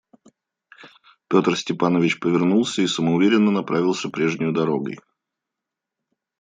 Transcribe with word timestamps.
Петр 1.27 1.55
Степанович 1.55 2.19
повернулся 2.19 2.81
и 2.81 2.87
самоуверенно 2.87 3.51
направился 3.51 4.09
прежнею 4.09 4.51
дорогой. 4.51 4.97